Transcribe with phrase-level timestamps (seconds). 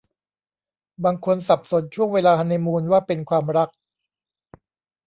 [1.03, 3.69] บางคนสับสนช่วงเวลาฮันนีมูนว่าเป็นความรัก